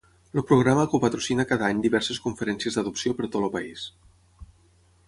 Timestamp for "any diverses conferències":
1.67-2.79